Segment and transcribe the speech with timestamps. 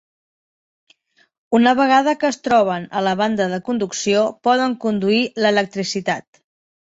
[1.57, 6.43] Una vegada que es troben a la banda de conducció poden conduir l'electricitat.